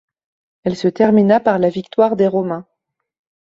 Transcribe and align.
Elle 0.63 0.75
se 0.75 0.87
termina 0.87 1.39
par 1.39 1.59
la 1.59 1.69
victoire 1.69 2.15
des 2.15 2.25
Romains. 2.27 2.65